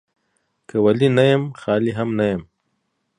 [0.67, 2.41] که ولي نه يم، خالي هم نه يم.